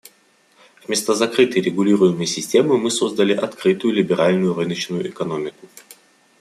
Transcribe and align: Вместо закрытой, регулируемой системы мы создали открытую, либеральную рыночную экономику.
Вместо 0.87 1.13
закрытой, 1.13 1.61
регулируемой 1.61 2.25
системы 2.25 2.79
мы 2.79 2.89
создали 2.89 3.33
открытую, 3.33 3.93
либеральную 3.93 4.55
рыночную 4.55 5.07
экономику. 5.07 5.67